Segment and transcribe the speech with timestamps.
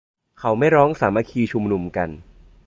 [0.39, 2.09] เขาไม่ร้องสามัคคีชุมนุมกัน